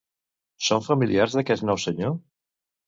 Són 0.69 0.85
familiars 0.87 1.37
d'aquest 1.39 1.69
nou 1.71 1.83
senyor? 1.87 2.19